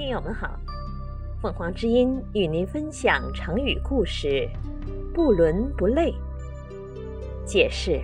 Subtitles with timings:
[0.00, 0.58] 听友们好，
[1.42, 4.48] 凤凰之音与您分享成语故事
[5.12, 6.14] “不伦不类”。
[7.44, 8.00] 解释：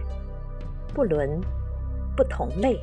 [0.92, 1.40] 不伦，
[2.14, 2.78] 不同类。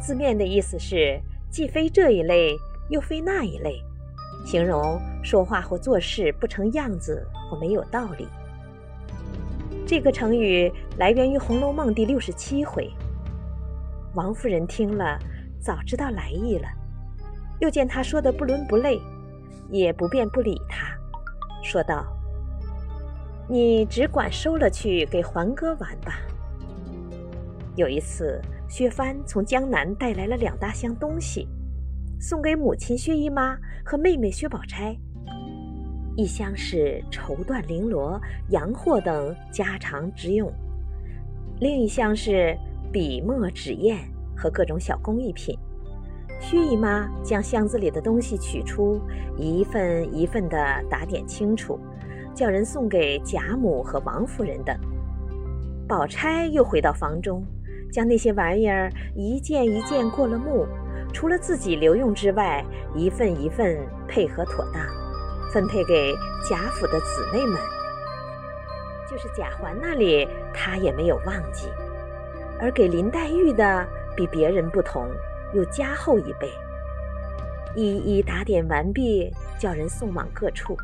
[0.00, 1.16] 字面的意思是
[1.48, 2.58] 既非这一类，
[2.88, 3.80] 又非那一类，
[4.44, 8.26] 形容说话或做事不成样子或没有道理。
[9.86, 12.90] 这个成语来源于《红楼梦》第六十七回。
[14.14, 15.16] 王夫人听了，
[15.60, 16.66] 早知道来意了。
[17.62, 19.00] 又见他说的不伦不类，
[19.70, 20.92] 也不便不理他，
[21.62, 22.04] 说道
[23.48, 26.18] ：“你只管收了去给环哥玩吧。”
[27.78, 31.46] 有一次，薛帆从江南带来了两大箱东西，
[32.18, 34.96] 送给母亲薛姨妈和妹妹薛宝钗。
[36.16, 40.52] 一箱是绸缎绫罗、洋货等家常之用，
[41.60, 42.58] 另一箱是
[42.92, 43.96] 笔墨纸砚
[44.36, 45.56] 和各种小工艺品。
[46.42, 49.00] 薛姨妈将箱子里的东西取出，
[49.36, 50.58] 一份一份地
[50.90, 51.78] 打点清楚，
[52.34, 54.76] 叫人送给贾母和王夫人等。
[55.88, 57.44] 宝钗又回到房中，
[57.92, 60.66] 将那些玩意儿一件一件过了目，
[61.12, 62.62] 除了自己留用之外，
[62.92, 64.84] 一份一份配合妥当，
[65.52, 66.12] 分配给
[66.50, 67.56] 贾府的姊妹们。
[69.08, 71.68] 就是贾环那里，她也没有忘记，
[72.60, 75.06] 而给林黛玉的比别人不同。
[75.54, 76.50] 又加厚一倍，
[77.76, 80.76] 一一打点完毕，叫人送往各处。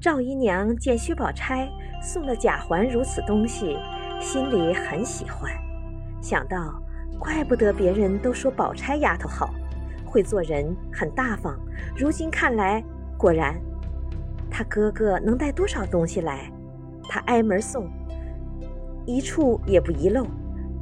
[0.00, 1.68] 赵姨娘见薛宝钗
[2.02, 3.76] 送了贾环如此东西，
[4.20, 5.50] 心里很喜欢，
[6.20, 6.80] 想到
[7.18, 9.54] 怪不得别人都说宝钗丫头好，
[10.04, 11.58] 会做人，很大方。
[11.96, 12.82] 如今看来，
[13.16, 13.54] 果然，
[14.50, 16.50] 她哥哥能带多少东西来，
[17.08, 17.88] 她挨门送，
[19.06, 20.26] 一处也不遗漏，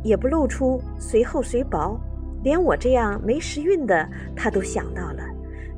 [0.03, 2.01] 也不露出随厚随薄。
[2.43, 5.23] 连我这样没时运的，他都想到了。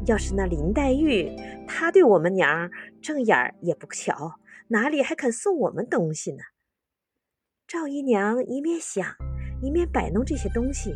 [0.06, 1.30] 要是那林黛玉，
[1.66, 2.68] 她对我们娘
[3.00, 4.34] 正眼儿也不瞧，
[4.68, 6.38] 哪里还肯送我们东西呢？
[7.68, 9.06] 赵姨娘一面想，
[9.62, 10.92] 一面摆弄这些东西。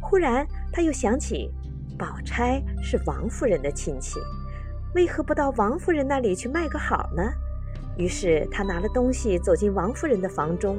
[0.00, 1.50] 忽然，她又想起，
[1.98, 4.20] 宝钗是王夫人的亲戚，
[4.94, 7.22] 为何不到王夫人那里去卖个好呢？
[7.96, 10.78] 于是，她拿了东西走进王夫人的房中，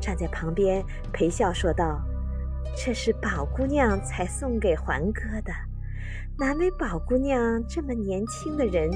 [0.00, 2.00] 站在旁边陪笑说道。
[2.76, 5.52] 这是宝姑娘才送给环哥的，
[6.36, 8.90] 难为宝姑娘这么年轻的人，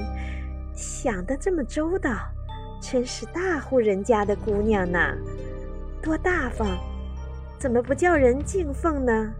[0.73, 2.11] 想得这么周到，
[2.81, 4.99] 真是大户人家的姑娘呢，
[6.01, 6.67] 多大方，
[7.57, 9.33] 怎么不叫人敬奉呢？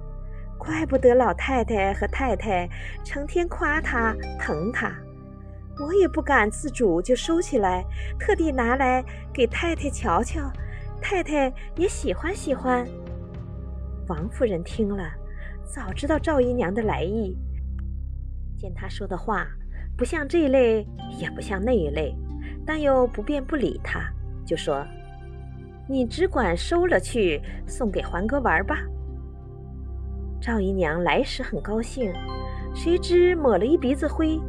[0.58, 2.68] 怪不得老太太和太太
[3.04, 4.92] 成天夸她疼她，
[5.80, 7.86] 我也不敢自主就收起来，
[8.18, 10.52] 特地拿来给太太瞧瞧，
[11.02, 12.86] 太太也喜欢喜欢。
[14.09, 15.03] 王夫人听了，
[15.64, 17.38] 早知道赵姨娘的来意。
[18.58, 19.47] 见她说的话
[19.96, 20.86] 不像这一类，
[21.20, 22.14] 也不像那一类，
[22.66, 24.02] 但又不便不理她，
[24.44, 24.84] 就说
[25.88, 28.80] ：“你只管收了去，送给环哥玩吧。”
[30.41, 32.12] 赵姨娘来时很高兴，
[32.74, 34.40] 谁知抹了一鼻子灰，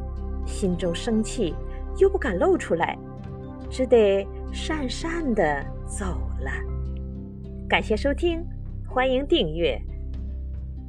[0.46, 1.54] 心中生气，
[1.98, 2.96] 又不敢露出来，
[3.68, 6.06] 只得讪讪的走
[6.40, 6.50] 了。
[7.68, 8.42] 感谢收听。
[8.92, 9.80] 欢迎订阅。